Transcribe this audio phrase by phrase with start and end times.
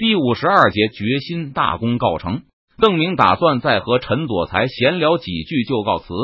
[0.00, 2.44] 第五十二节决心大功告成，
[2.78, 6.14] 邓明打算再和陈佐才闲聊几句就告辞。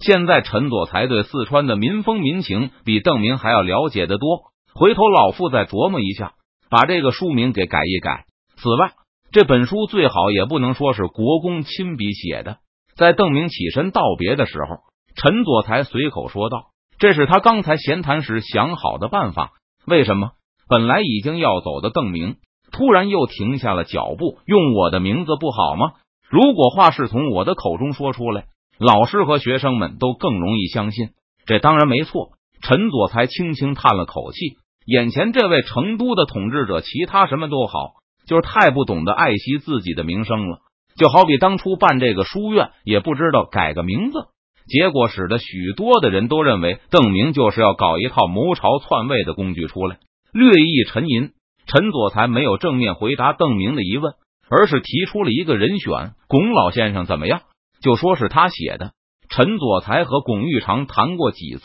[0.00, 4.26] 现在陈佐才对四川的民风民情比邓明还要了解的多。
[4.74, 6.32] 回头老傅再琢磨一下，
[6.70, 8.24] 把这个书名给改一改。
[8.56, 8.94] 此外，
[9.30, 12.56] 这本书最好也不能说是国公亲笔写的。
[12.96, 14.78] 在邓明起身道别的时候，
[15.14, 19.52] 陈佐才随口说道：“这是他刚才闲谈时想好的办法。”
[19.86, 20.32] 为什么？
[20.68, 22.34] 本来已经要走的邓明。
[22.70, 25.92] 突然又停下了脚步，用我的名字不好吗？
[26.28, 28.46] 如果话是从我的口中说出来，
[28.78, 31.08] 老师和学生们都更容易相信。
[31.44, 32.30] 这当然没错。
[32.62, 34.38] 陈佐才轻轻叹了口气，
[34.84, 37.94] 眼前这位成都的统治者，其他什么都好，
[38.26, 40.58] 就是太不懂得爱惜自己的名声了。
[40.94, 44.26] 就好比当初办这个书院，也不知道改个名字，
[44.68, 49.96] 结果使得许多的人都认为邓明就是要搞一套谋朝篡位的工具出来。
[50.32, 51.32] 略一沉吟。
[51.72, 54.14] 陈佐才没有正面回答邓明的疑问，
[54.50, 57.42] 而是提出了一个人选：龚老先生怎么样？
[57.80, 58.90] 就说是他写的。
[59.28, 61.62] 陈佐才和龚玉长谈过几次，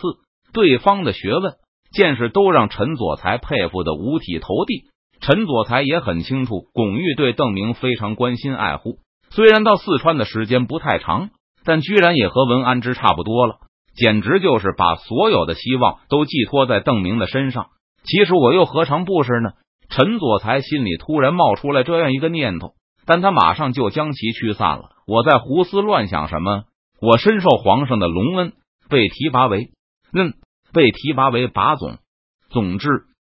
[0.54, 1.54] 对方的学问
[1.92, 4.84] 见识都让陈佐才佩服的五体投地。
[5.22, 9.00] 陈佐才也很清楚，龚玉对邓明非常关心爱护。
[9.32, 11.32] 虽然到四川的时间不太长，
[11.64, 13.56] 但居然也和文安之差不多了，
[13.96, 17.70] 简直就是把所有的希望都寄托在邓明的身上。
[18.04, 19.54] 其实我又何尝不是呢？
[19.90, 22.74] 陈佐才心里突然冒出来这样一个念头，
[23.06, 24.92] 但他马上就将其驱散了。
[25.08, 26.64] 我在胡思乱想什么？
[27.02, 28.54] 我深受皇上的隆恩，
[28.90, 29.70] 被提拔为
[30.14, 30.34] 嗯，
[30.74, 31.98] 被提拔为把总。
[32.50, 32.90] 总之，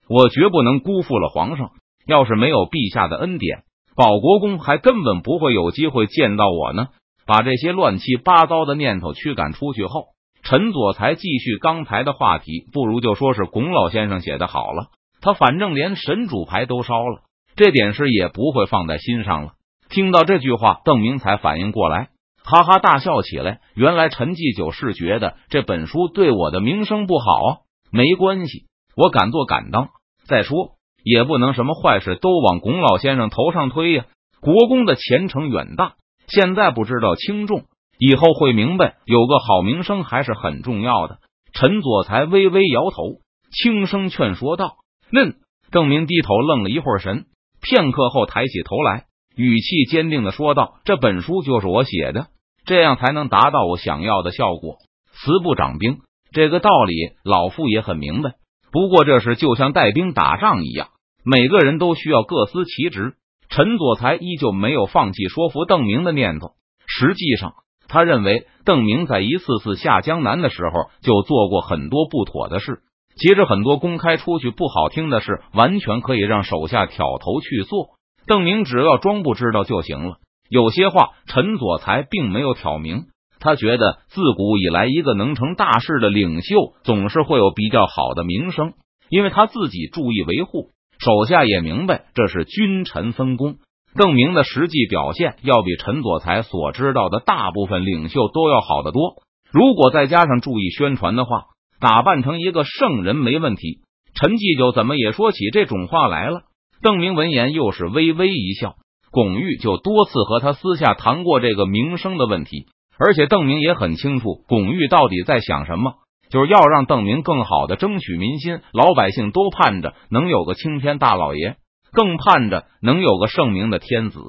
[0.08, 1.70] 我绝不能辜负了皇上。
[2.06, 3.62] 要是没有陛下的恩典，
[3.94, 6.88] 保国公还根本不会有机会见到我呢。
[7.24, 10.06] 把这些乱七八糟的念头驱赶出去后，
[10.42, 14.88] 陈佐才继续刚才的话题，不如就说是龚老先生写的好了。
[15.22, 17.22] 他反正连神主牌都烧了，
[17.56, 19.52] 这点事也不会放在心上了。
[19.88, 22.08] 听到这句话，邓明才反应过来，
[22.42, 23.60] 哈哈大笑起来。
[23.74, 27.48] 原来陈继久是觉得这本书对我的名声不好啊，
[27.92, 28.66] 没关系，
[28.96, 29.90] 我敢做敢当。
[30.26, 30.72] 再说，
[31.04, 34.06] 也不能什么坏事都往龚老先生头上推呀。
[34.40, 35.94] 国公的前程远大，
[36.26, 37.66] 现在不知道轻重，
[37.96, 41.18] 以后会明白，有个好名声还是很重要的。
[41.52, 43.20] 陈佐才微微摇头，
[43.52, 44.78] 轻声劝说道。
[45.12, 45.34] 嫩
[45.70, 47.26] 邓明低头愣了一会儿神，
[47.60, 49.04] 片刻后抬起头来，
[49.36, 52.28] 语气坚定的说道：“这本书就是我写的，
[52.64, 54.78] 这样才能达到我想要的效果。
[55.12, 55.98] 慈不掌兵，
[56.32, 58.32] 这个道理老夫也很明白。
[58.72, 60.88] 不过这事就像带兵打仗一样，
[61.24, 63.12] 每个人都需要各司其职。”
[63.50, 66.52] 陈佐才依旧没有放弃说服邓明的念头。
[66.86, 67.52] 实际上，
[67.86, 72.80] 他认为邓明在一次次下江南的时候就做过很多不妥的事。
[73.16, 77.90] 其实很多公开出去不好听的事，完全可以让手下挑头去做。
[78.26, 80.16] 邓明只要装不知道就行了。
[80.48, 83.04] 有些话陈佐才并没有挑明，
[83.38, 88.72] 他觉得自古以来，一个能成大事的领袖总是会有比较好的名声，
[89.10, 93.56] 因为他自己注意维护，手下也明白这是君臣分工。
[93.94, 99.16] 邓明的实际表现要比陈佐才所知道的大部分领袖都要好得多。
[99.50, 101.51] 如果再加上注意宣传的话。
[101.82, 103.80] 打扮成一个圣人没问题。
[104.14, 106.42] 陈继久怎么也说起这种话来了？
[106.80, 108.76] 邓明闻言又是微微一笑。
[109.10, 112.66] 巩玉就多次和他私下谈过这个名声的问题，
[112.98, 115.94] 而且邓明也很清楚巩玉到底在想什么，
[116.30, 118.60] 就是要让邓明更好的争取民心。
[118.72, 121.56] 老百姓都盼着能有个青天大老爷，
[121.90, 124.20] 更盼着能有个圣明的天子。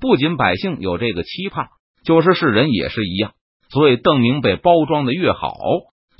[0.00, 1.66] 不仅百姓有这个期盼，
[2.06, 3.32] 就是世人也是一样。
[3.68, 5.52] 所以邓明被包装的越好。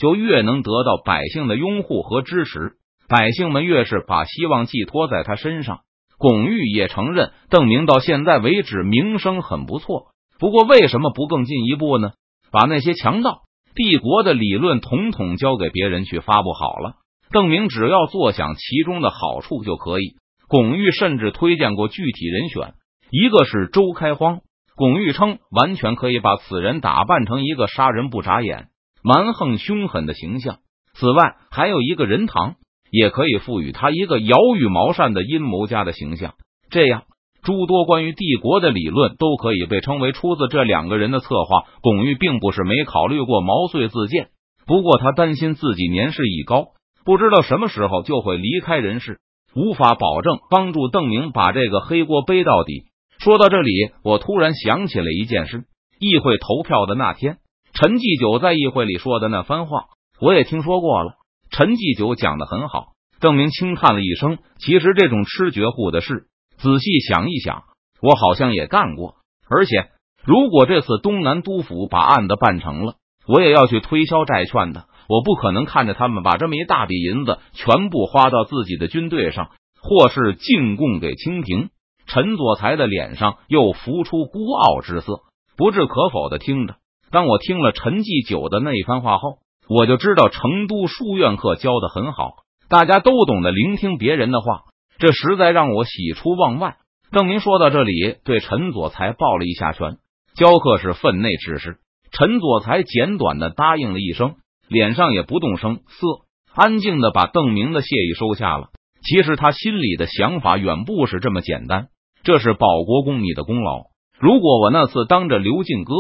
[0.03, 2.73] 就越能得到百姓的拥护和支持，
[3.09, 5.83] 百姓们越是把希望寄托在他身上。
[6.19, 10.07] 巩玉也承认，邓明到现在为止名声很不错。
[10.41, 12.15] 不过，为什么不更进一步呢？
[12.51, 13.43] 把那些强盗
[13.77, 16.95] 帝国的理论统统交给别人去发布好了，
[17.31, 20.17] 邓明只要坐享其中的好处就可以。
[20.49, 22.75] 巩玉甚至推荐过具体人选，
[23.13, 24.41] 一个是周开荒。
[24.75, 28.67] 巩玉称，完全可以把此人打扮成一个杀人不眨眼。
[29.03, 30.59] 蛮横凶狠的形象。
[30.95, 32.57] 此外，还有一个人堂，
[32.91, 36.35] 也可以赋予他一个摇羽毛扇的阴谋家的形象。
[36.71, 37.05] 这样，
[37.43, 41.65] 诸多关于帝国的理论都可以被称为出自这两个人的策划。
[41.81, 44.29] 巩玉并不是没考虑过毛遂自荐，
[44.67, 46.69] 不过他担心自己年事已高，
[47.05, 49.19] 不知道什么时候就会离开人世，
[49.57, 52.85] 无法保证帮助邓明把这个黑锅背到底。
[53.19, 55.65] 说到这里，我突然想起了一件事：
[55.99, 57.39] 议会投票的那天。
[57.75, 59.87] 陈继九在议会里说的那番话，
[60.21, 61.15] 我也听说过了。
[61.51, 64.39] 陈继九讲的很好，邓明轻叹了一声。
[64.59, 66.27] 其实这种吃绝户的事，
[66.59, 67.63] 仔细想一想，
[68.03, 69.17] 我好像也干过。
[69.49, 69.89] 而且，
[70.23, 72.97] 如果这次东南督府把案子办成了，
[73.27, 74.85] 我也要去推销债券的。
[75.09, 81.71] 我不可能看着他们把这么一大笔银子全部花到自己的军队上，或是进贡给清廷。
[82.07, 85.23] 陈佐才的脸上又浮出孤傲之色，
[85.57, 86.77] 不置可否的听着。
[87.13, 89.39] 当我听了陈继久的那一番话后，
[89.69, 92.37] 我就知道成都书院课教的很好，
[92.69, 94.63] 大家都懂得聆听别人的话，
[94.99, 96.79] 这实在让我喜出望外。
[97.13, 99.99] 邓明说到这里，对陈佐才抱了一下拳，
[100.35, 101.77] 教课是分内之事。
[102.11, 104.35] 陈佐才简短的答应了一声。
[104.69, 106.07] 脸上也不动声色，
[106.55, 108.69] 安静的把邓明的谢意收下了。
[109.03, 111.89] 其实他心里的想法远不是这么简单。
[112.23, 113.83] 这是保国公你的功劳。
[114.19, 115.93] 如果我那次当着刘进哥、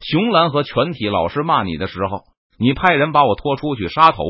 [0.00, 2.22] 熊兰和全体老师骂你的时候，
[2.58, 4.22] 你派人把我拖出去杀头，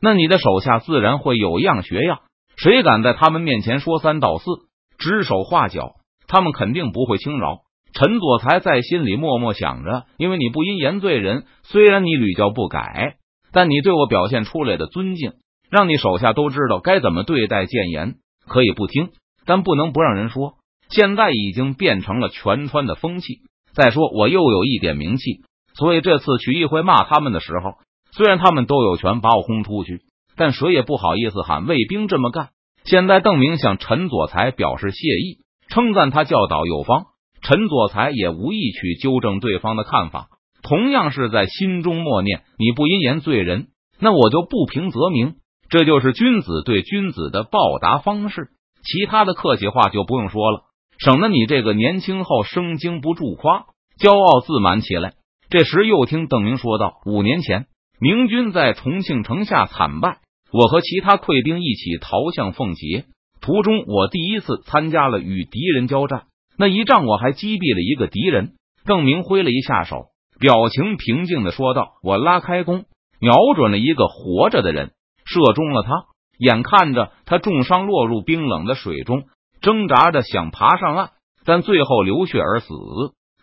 [0.00, 2.20] 那你的手下自然会有样学样。
[2.56, 4.44] 谁敢在他们面前说三道四、
[4.98, 5.96] 指手画脚，
[6.28, 7.60] 他们肯定不会轻饶。
[7.92, 13.16] 陈佐才在心里默默想着：因为你不因言罪人，虽然你屡教不改。
[13.52, 15.34] 但你对我表现出来的尊敬，
[15.70, 18.16] 让你手下都知道该怎么对待谏言。
[18.48, 19.10] 可以不听，
[19.46, 20.54] 但不能不让人说。
[20.90, 23.42] 现在已经变成了全川的风气。
[23.74, 25.42] 再说，我又有一点名气，
[25.74, 27.74] 所以这次曲艺会骂他们的时候，
[28.12, 30.02] 虽然他们都有权把我轰出去，
[30.36, 32.50] 但谁也不好意思喊卫兵这么干。
[32.84, 35.38] 现在邓明向陈佐才表示谢意，
[35.68, 37.06] 称赞他教导有方。
[37.42, 40.28] 陈佐才也无意去纠正对方的看法。
[40.62, 43.66] 同样是在心中默念：“你不因言罪人，
[44.00, 45.34] 那我就不平则鸣。”
[45.68, 48.48] 这就是君子对君子的报答方式。
[48.82, 50.62] 其他的客气话就不用说了，
[50.98, 53.66] 省得你这个年轻后生经不住夸，
[53.98, 55.14] 骄傲自满起来。
[55.50, 57.66] 这时又听邓明说道：“五年前，
[58.00, 60.18] 明军在重庆城下惨败，
[60.52, 63.04] 我和其他溃兵一起逃向奉节，
[63.40, 66.24] 途中我第一次参加了与敌人交战。
[66.56, 68.52] 那一仗我还击毙了一个敌人。”
[68.86, 70.08] 邓明挥了一下手。
[70.38, 72.84] 表情平静的说道：“我拉开弓，
[73.18, 74.90] 瞄准了一个活着的人，
[75.24, 75.90] 射中了他。
[76.36, 79.22] 眼看着他重伤落入冰冷的水中，
[79.64, 81.10] 挣扎着想爬上岸，
[81.46, 82.68] 但最后流血而死，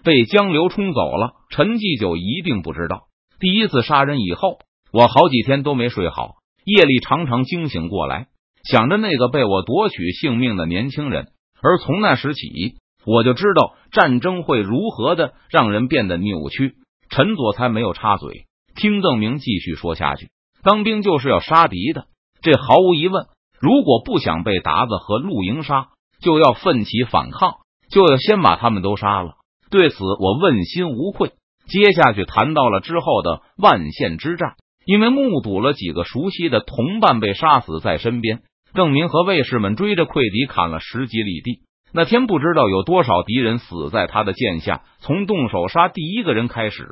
[0.04, 1.32] 被江流冲走了。
[1.50, 3.06] 陈继久一定不知道，
[3.40, 4.60] 第一次杀人以后，
[4.94, 8.28] 我好几天都没睡好，夜里常常惊醒过来，
[8.64, 11.30] 想着那个被我夺取性命的年轻人。
[11.60, 16.76] 而从那时起，我就知道战争会如何的让人变得扭曲。”
[17.10, 18.46] 陈佐才没有插嘴，
[18.76, 20.30] 听邓明继续说下去。
[20.62, 22.06] 当兵就是要杀敌的，
[22.44, 23.26] 这毫无疑问。
[23.60, 25.90] 如果不想被达子和陆营杀，
[26.22, 27.56] 就要奋起反抗，
[27.90, 29.34] 就要先把他们都杀了。
[29.70, 31.32] 对此，我问心无愧。
[31.68, 38.42] 接下去谈到了之后的万县之战，因为目睹了几个熟悉的同伴被杀死在身边，
[38.74, 41.62] 邓明和卫士们追着溃敌砍了十几里地。
[41.94, 44.84] 那天不知道有多少敌人死在他的剑下。
[45.00, 46.86] 从动手杀第一个人开始，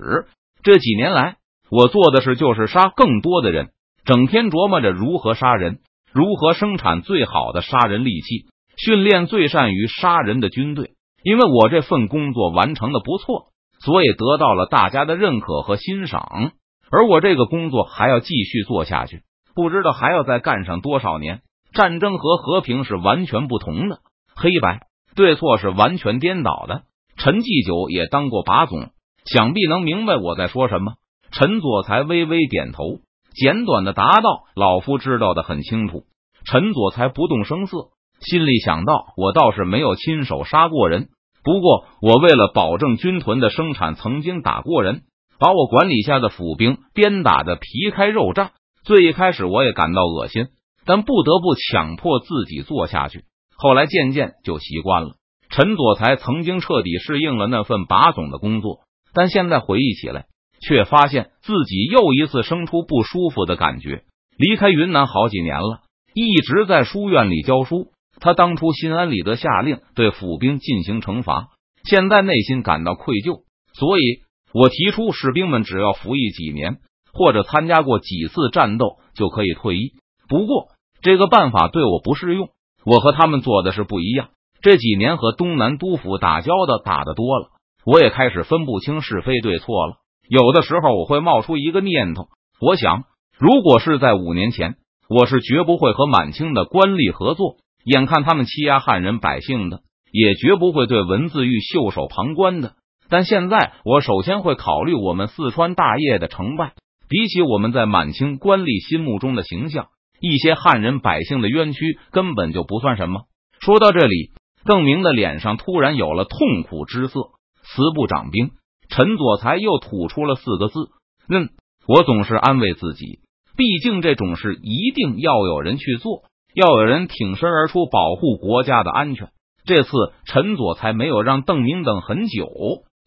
[0.64, 1.38] 这几年来
[1.70, 3.70] 我做的事就是杀更多的人，
[4.06, 5.80] 整天琢磨着如何杀人，
[6.14, 8.46] 如何生产最好的杀人利器，
[8.84, 10.92] 训练最善于杀人的军队。
[11.22, 13.48] 因为我这份工作完成的不错，
[13.80, 16.54] 所以得到了大家的认可和欣赏。
[16.90, 19.22] 而我这个工作还要继续做下去，
[19.54, 21.42] 不知道还要再干上多少年。
[21.74, 24.00] 战争和和平是完全不同的，
[24.36, 24.88] 黑白。
[25.16, 26.84] 对错是完全颠倒的。
[27.18, 28.92] 陈继久也当过把总，
[29.26, 30.94] 想必能明白我在说什么。
[31.31, 33.02] 陈佐才微微点头，
[33.36, 36.06] 简短的答道：“老夫知道的很清楚。”
[36.45, 37.90] 陈佐才不动声色，
[38.21, 41.09] 心里想到：“我倒是没有亲手杀过人，
[41.44, 45.04] 不过我为了保证军屯的生产，曾经打过人，
[45.40, 48.49] 把我管理下的府兵鞭打的皮开肉绽。
[48.83, 50.47] 最一开始我也感到恶心，
[50.85, 53.23] 但不得不强迫自己做下去。”
[53.56, 55.16] 后来渐渐就习惯了。
[55.49, 58.81] 陈佐才曾经彻底适应了那份把总的工作，
[59.14, 60.28] 但现在回忆起来，
[60.61, 64.04] 却发现自己又一次生出不舒服的感觉。
[64.38, 65.81] 离开云南好几年了，
[66.14, 67.88] 一直在书院里教书。
[68.19, 71.49] 他当初心安理得下令对府兵进行惩罚，
[71.83, 74.21] 现在内心感到愧疚，所以
[74.54, 76.78] 我提出士兵们只要服役几年
[77.14, 79.94] 或者参加过几次战斗就可以退役。
[80.28, 80.68] 不过
[81.02, 82.49] 这个办法对我不适用。
[82.85, 84.30] 我和他们做的是不一样。
[84.61, 87.49] 这几年和东南都府打交道打的多了，
[87.85, 89.95] 我也开始分不清是非对错了。
[90.30, 92.30] 有的时候我会冒出一个念头，
[92.61, 93.04] 我想，
[93.38, 94.76] 如果是在五年前，
[95.09, 99.81] 我是绝不会和满清的官吏合作，眼看他们欺压汉人百姓的，
[100.12, 102.76] 也绝不会对文字狱袖手旁观的。
[103.09, 106.74] 但现在，我首先会考虑我们四川大业的成败，
[107.07, 109.88] 比起我们在满清官吏心目中的形象。
[110.21, 113.21] 一些汉人百姓的冤屈根本就不算什么。
[113.59, 114.31] 说到这里，
[114.66, 117.19] 邓明的脸上突然有了痛苦之色。
[117.64, 118.52] 慈不掌兵，
[118.90, 120.90] 陈佐才又吐出了四个字
[121.30, 121.50] ：“嗯。”
[121.88, 123.19] 我总是安慰自己，
[123.57, 126.21] 毕竟这种事一定要有人去做，
[126.59, 129.30] 要有人挺身而出保护国家的安全。
[129.66, 129.89] 这次
[130.25, 132.47] 陈佐才没有让邓明等很久，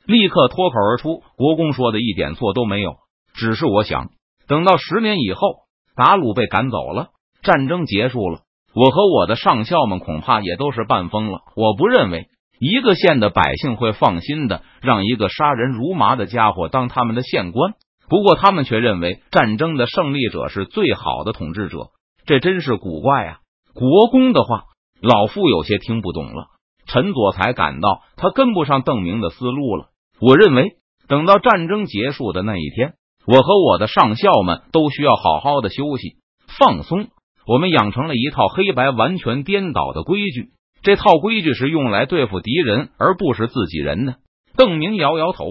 [0.07, 2.95] 立刻脱口而出：“国公说的一点错都没有，
[3.35, 4.11] 只是我想
[4.49, 5.57] 等到十年以后，
[5.95, 7.09] 达鲁被赶走了，
[7.43, 8.41] 战争结束了，
[8.75, 11.41] 我和我的上校们恐怕也都是半疯了。
[11.57, 12.29] 我不认为
[12.59, 17.75] 一个县的百姓会放心的让一个杀人如麻的家伙当他们的县官。”
[18.09, 21.93] 不过，他们却认为战争的胜利者是最好的统治者，
[22.27, 23.39] 这真是古怪啊！
[23.75, 24.65] 国公的话，
[25.01, 26.47] 老夫有些听不懂了。
[26.87, 29.87] 陈佐才感到他跟不上邓明的思路了。
[30.21, 30.77] 我认为，
[31.09, 32.95] 等到战争结束的那一天，
[33.27, 36.17] 我和我的上校们都需要好好的休息、
[36.59, 37.09] 放松。
[37.47, 40.51] 我们养成了一套黑白完全颠倒的规矩，
[40.83, 44.17] 这套规矩是用来对付敌人，而不是自己人的。
[44.57, 45.45] 邓明摇摇头。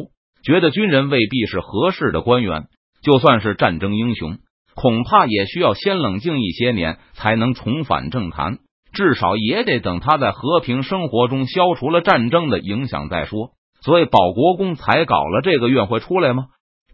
[0.44, 2.64] 觉得军人未必是合适的官员，
[3.04, 4.40] 就算是战争英雄，
[4.82, 8.58] 恐怕也需要先冷静一些年，才能重返政坛。
[8.92, 13.52] 至少也得等他在和平生活中消除了战争的影响再说。
[13.82, 16.46] 所以保国公才搞了这个院会出来吗？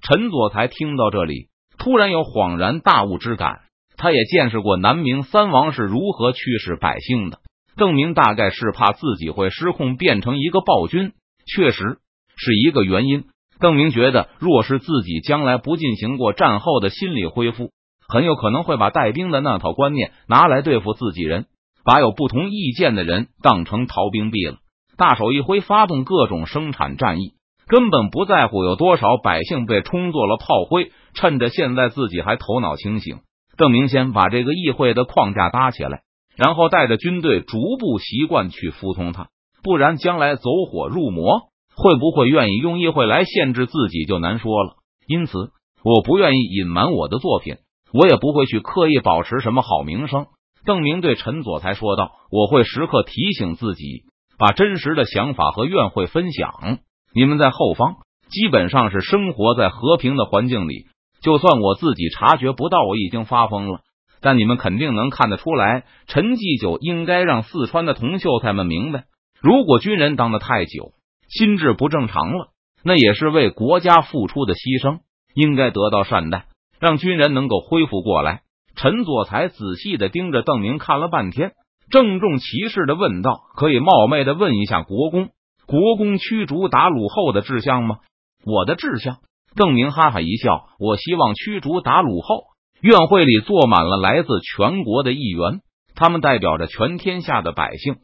[0.01, 1.47] 陈佐才听到这里，
[1.79, 3.61] 突然有恍然大悟之感。
[3.95, 7.39] 他也见识过南明三王是如何驱使百姓的。
[7.77, 11.13] 邓明大概是怕自己会失控，变成一个暴君，
[11.45, 11.99] 确实
[12.35, 13.23] 是一个原因。
[13.59, 17.71] 邓明觉得，若是自己将来不进行过战后的心理恢复，
[18.07, 21.45] 很有可能会把带兵的那套观念拿来对付自己人，
[21.83, 24.57] 把有不同意见的人当成逃兵毙了。
[24.97, 27.33] 大手一挥，发动各种生产战役，
[27.67, 30.91] 根本不在乎有多少百姓被冲作了炮灰。
[31.13, 33.19] 趁着现在自己还头脑清醒，
[33.57, 36.01] 邓明先把这个议会的框架搭起来，
[36.35, 39.29] 然后带着军队逐步习惯去服从他，
[39.63, 41.49] 不然将来走火入魔。
[41.79, 44.77] 会不会愿意用议会来限制自己就难说了。
[45.07, 45.51] 因此，
[45.83, 47.57] 我不愿意隐瞒我的作品，
[47.93, 50.27] 我也不会去刻意保持什么好名声。
[50.65, 54.03] 邓明对陈佐才说道：“我会时刻提醒自己，
[54.37, 56.79] 把真实的想法和愿会分享。
[57.13, 57.97] 你们在后方
[58.29, 60.85] 基本上是生活在和平的环境里，
[61.21, 63.79] 就算我自己察觉不到我已经发疯了，
[64.21, 65.85] 但你们肯定能看得出来。
[66.07, 69.05] 陈继久应该让四川的同秀才们明白，
[69.41, 70.93] 如果军人当的太久。”
[71.29, 72.51] 心智不正常了，
[72.85, 74.99] 那也是为国家付出的牺牲，
[75.33, 76.45] 应该得到善待，
[76.79, 78.41] 让军人能够恢复过来。
[78.75, 81.53] 陈佐才仔细的盯着邓明看了半天，
[81.89, 85.29] 郑重其事的问道：“可以冒昧的问一下国公，
[85.65, 87.97] 国公驱逐鞑虏后的志向吗？”
[88.45, 89.17] 我的志向。
[89.55, 92.43] 邓明哈哈一笑：“我希望驱逐鞑虏后，
[92.81, 95.61] 院会里坐满了来自全国的议员，
[95.95, 97.95] 他们代表着全天下的百姓。”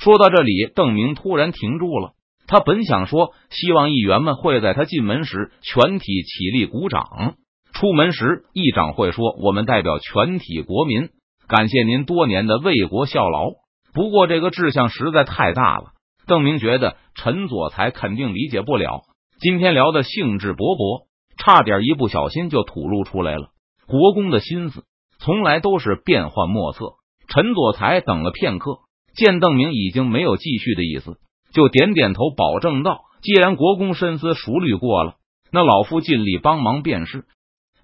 [0.00, 2.12] 说到这里，邓明突然停住了。
[2.46, 7.34] 他本想说，希望议员们会在他进门时全体起立鼓掌；
[7.82, 11.08] 出门时，议长会说：“我们代表全体国民，
[11.48, 13.54] 感谢您多年的为国效劳。”
[13.92, 15.86] 不过，这个志向实在太大了。
[16.28, 19.00] 邓明觉得陈佐才肯定理解不了。
[19.40, 23.48] 今天聊的兴致勃勃，差点一不小心就吐露出来了。
[23.88, 24.84] 国公的心思
[25.18, 26.92] 从来都是变幻莫测。
[27.26, 28.78] 陈佐才等了片刻，
[29.16, 31.16] 见邓明已经没有继续的意思。
[31.52, 35.16] 就点点头，保证道：“既然国公深思熟虑过了，
[35.50, 37.24] 那老夫尽力帮忙便是。”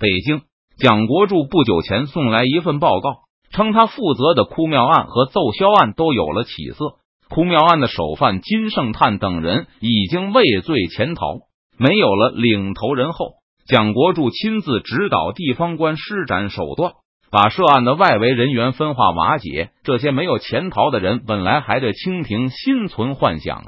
[0.00, 0.42] 北京
[0.78, 6.98] 蒋国柱不久前送来一份报告，称他负责的哭庙案和奏销案都有了起色。
[7.28, 11.40] 哭庙案的首犯金圣叹等人已经畏罪潜逃，
[11.76, 13.32] 没有了领头人后，
[13.66, 16.92] 蒋国柱亲自指导地方官施展手段。
[17.30, 23.64] 把涉案的外围人员分化瓦解，这些没有潜逃的人本来还对清廷心存幻想，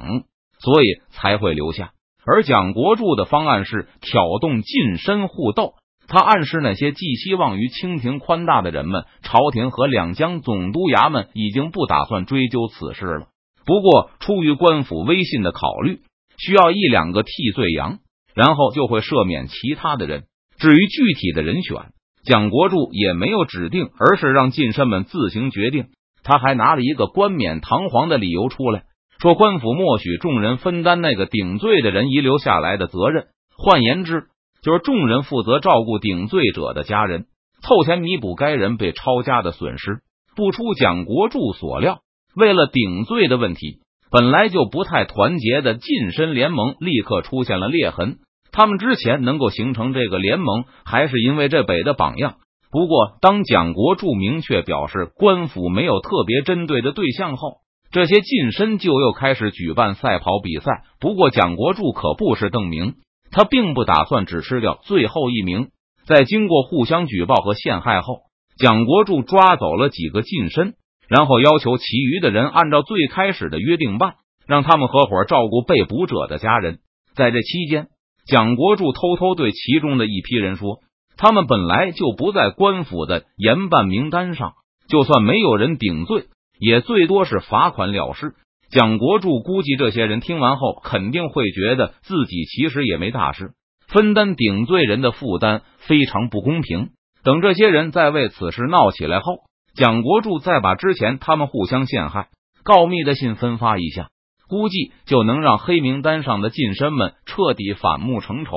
[0.61, 1.91] 所以才会留下。
[2.25, 5.75] 而蒋国柱的方案是挑动近身互斗，
[6.11, 13.29] 他暗示那些寄希望于清廷宽大的人们，朝廷和两江总督衙门已经不打算追究此事了。
[13.65, 16.01] 不过，出于官府威信的考虑，
[16.37, 18.01] 需要一两个替罪羊，
[18.35, 20.25] 然后就会赦免其他的人。
[20.59, 21.77] 至于具体的人选。
[22.23, 25.87] 蒋国柱也没有指定，而是让近身们自行决定。
[26.23, 28.83] 他还拿了一个冠冕堂皇的理由出来，
[29.23, 33.29] 说官府默许众人分担那个顶罪的人遗留下来的责任。
[33.57, 34.25] 换言之，
[34.63, 37.27] 就是众人负责照顾顶罪者的家人，
[37.63, 40.01] 凑钱弥补该人被抄家的损失。
[40.37, 42.01] 不出蒋国柱所料，
[42.35, 48.19] 为了顶罪的问题，本来就不太团结的近身联盟立刻出现了裂痕。
[48.53, 52.37] 他们之前能够形成这个联盟，还是因为这北的榜样。
[52.73, 57.59] 不过，当蒋国柱明确表示官府没有特别针对的对象后，
[57.91, 60.85] 这些近身就又开始举办赛跑比赛。
[61.01, 62.95] 不过蒋国柱可不是邓明，
[63.31, 65.69] 他并不打算只吃掉最后一名。
[66.07, 68.23] 在经过互相举报和陷害后，
[68.59, 70.75] 蒋国柱抓走了几个近身，
[71.09, 74.15] 然后要求其余的人按照最开始的约定办，
[74.47, 76.79] 让他们合伙照顾被捕者的家人。
[77.15, 77.89] 在这期间，
[78.27, 80.79] 蒋国柱偷偷对其中的一批人说
[81.17, 84.55] ：“他们本来就不在官府的严办名单上，
[84.89, 86.25] 就算没有人顶罪。”
[86.63, 88.35] 也最多是罚款了事。
[88.71, 93.53] 蒋国柱估计这些人听完后肯定会觉得自己其实也没大事，
[93.89, 96.91] 分担顶罪人的负担非常不公平。
[97.25, 99.41] 等这些人再为此事闹起来后，
[99.75, 102.29] 蒋国柱再把之前他们互相陷害、
[102.63, 104.11] 告密的信分发一下，
[104.49, 108.53] 估计就能让黑名单上的近身们彻底反目成仇。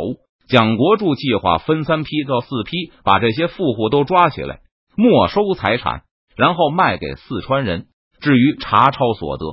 [0.48, 4.60] 蒋国柱计划分三批到四批，把这些富户都抓起来，
[4.96, 6.04] 没收财产，
[6.36, 7.88] 然后卖给四川人。
[8.22, 9.46] 至于查抄所得，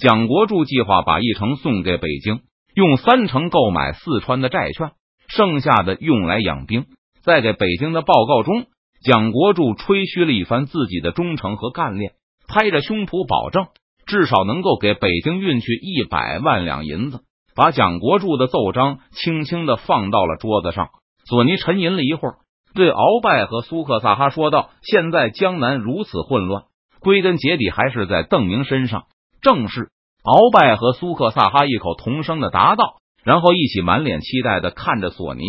[0.00, 4.92] 蒋国柱计划把一成送给北京，用三成购买四川的债券，
[5.26, 6.86] 剩下的用来养兵。
[7.24, 8.66] 在给北京的报告中，
[9.04, 12.12] 蒋国柱吹嘘了一番自己的忠诚和干练，
[12.46, 13.66] 拍着胸脯保证
[14.06, 17.22] 至少能够给北京运去一百万两银子。
[17.56, 20.90] 把蒋国柱的奏章轻轻的放到了桌子上。
[21.28, 22.36] 索尼沉吟了一会儿，
[22.72, 26.66] 对鳌拜和苏克萨哈说道：“现在江南如此混乱。”
[27.02, 29.06] 归根结底还是在邓明身上。
[29.40, 29.90] 正是
[30.22, 35.42] 鳌拜和苏克萨哈异口同声的答道，然后一起满脸期待的看着索尼。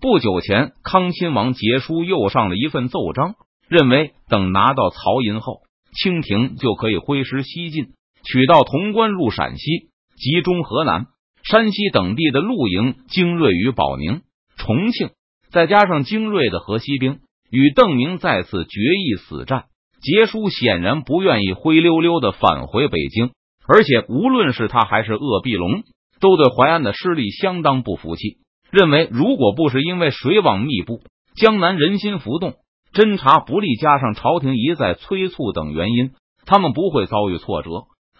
[0.00, 3.34] 不久前，康亲王杰书又上了一份奏章，
[3.68, 5.60] 认为等拿到曹银后，
[5.92, 7.92] 清廷就可以挥师西进，
[8.24, 11.06] 取道潼关入陕西，集中河南、
[11.44, 14.22] 山西等地的陆营精锐于保宁、
[14.56, 15.10] 重庆，
[15.50, 17.20] 再加上精锐的河西兵，
[17.50, 19.66] 与邓明再次决一死战。
[20.02, 23.30] 杰叔显然不愿意灰溜溜的返回北京，
[23.68, 25.84] 而且无论是他还是鄂必龙，
[26.20, 28.38] 都对淮安的失利相当不服气，
[28.72, 31.02] 认为如果不是因为水网密布、
[31.36, 32.54] 江南人心浮动、
[32.92, 36.10] 侦查不利，加上朝廷一再催促等原因，
[36.46, 37.70] 他们不会遭遇挫折。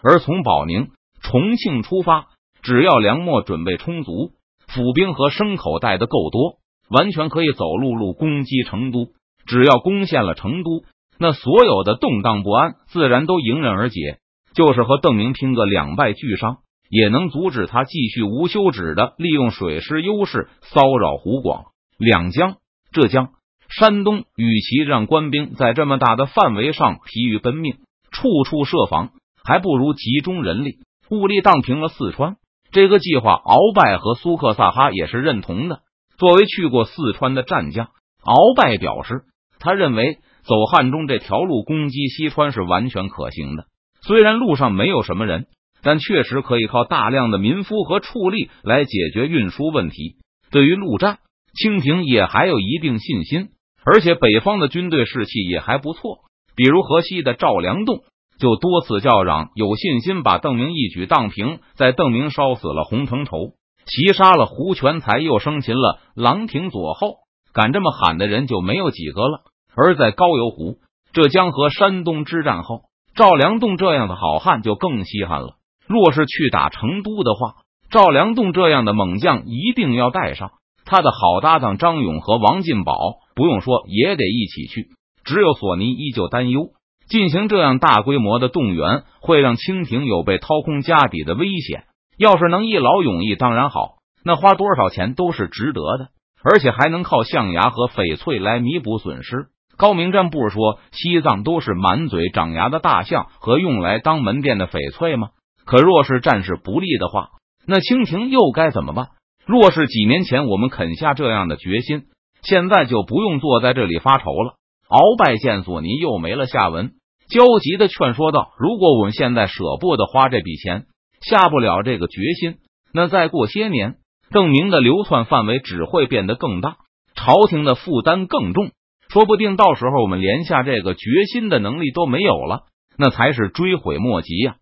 [0.01, 0.87] 而从保宁、
[1.21, 2.27] 重庆出发，
[2.61, 4.31] 只要粮秣准备充足，
[4.67, 9.09] 府兵和牲口带的够多，完全可以走陆路攻击成都。
[9.45, 10.85] 只要攻陷了成都。
[11.23, 14.17] 那所有的动荡不安自然都迎刃而解，
[14.53, 16.57] 就是和邓明拼个两败俱伤，
[16.89, 22.57] 也能阻止他继续无休止的利用水师优势骚扰湖广两江、
[22.91, 23.29] 浙江、
[23.69, 24.25] 山东。
[24.35, 27.75] 与其让官兵在这么大的范围上疲于奔命，
[28.11, 29.11] 处处设防，
[29.45, 32.35] 还不如集中人力物力荡平了四川。
[32.73, 35.83] 这个计划，鳌拜和苏克萨哈也是认同的。
[36.17, 37.91] 作为去过四川的战将，
[38.25, 39.21] 鳌拜表示，
[39.57, 40.17] 他认为。
[40.45, 43.65] 走汉中这条路攻击西川是完全可行的，
[44.01, 45.47] 虽然路上没有什么人，
[45.81, 50.17] 但确实可以靠大量的民夫和畜力来解决运输问题。
[50.51, 51.19] 对于陆战，
[51.53, 53.49] 清廷也还有一定信心，
[53.85, 56.19] 而且北方的军队士气也还不错。
[56.55, 58.01] 比如河西的赵良栋
[58.37, 61.59] 就多次叫嚷，有信心把邓明一举荡平。
[61.75, 63.53] 在邓明烧死了洪承畴，
[63.85, 67.15] 袭杀了胡全才，又生擒了郎廷佐后，
[67.53, 69.41] 敢这么喊的人就没有几个了。
[69.75, 70.77] 而在高邮湖、
[71.13, 72.81] 浙江和山东之战后，
[73.15, 75.55] 赵良栋这样的好汉就更稀罕了。
[75.87, 77.55] 若是去打成都的话，
[77.91, 80.51] 赵良栋这样的猛将一定要带上。
[80.85, 82.97] 他的好搭档张勇和王进宝，
[83.35, 84.89] 不用说也得一起去。
[85.23, 86.71] 只有索尼依旧担忧，
[87.07, 91.85] 进行这样大规模的动员会让清廷有被掏空家底的危险。
[92.17, 96.09] 要是能一劳永逸，当然好，那花多少钱都是值得的，
[96.43, 99.47] 而且还能靠象牙和翡翠来弥补损失。
[99.83, 105.31] 高明占不是说西藏都是满嘴长牙的大象和用来当门店的翡翠吗？
[105.65, 107.31] 可若是战事不利的话，
[107.67, 109.07] 那清廷又该怎么办？
[109.45, 112.03] 若是几年前我们肯下这样的决心，
[112.43, 114.53] 现在就不用坐在这里发愁了。
[114.87, 116.91] 鳌拜见索尼又没了下文，
[117.27, 120.85] 焦急的劝说道：“如果我们现在舍不得花这笔钱，
[121.19, 122.55] 下不了这个决心，
[122.93, 123.95] 那再过些年，
[124.31, 126.77] 邓明的流窜范围只会变得更大，
[127.15, 128.71] 朝廷的负担更重。”
[129.13, 132.63] 说不定到时候我们连下这个决心的能力都没有了，
[132.97, 134.55] 那才是追悔莫及呀。